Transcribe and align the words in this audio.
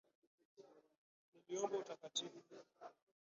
Niliomba 1.31 1.75
utakatifu, 1.81 2.55